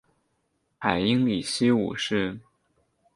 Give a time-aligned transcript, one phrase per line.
[0.79, 2.39] 海因里希五世。